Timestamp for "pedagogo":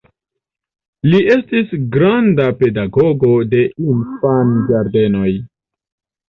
2.63-3.29